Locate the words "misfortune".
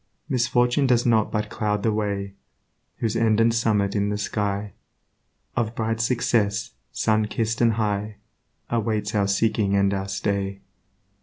0.27-0.87